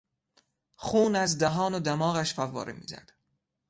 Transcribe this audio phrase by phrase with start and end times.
[0.75, 3.11] خون از دهان و دماغش فواره میزد.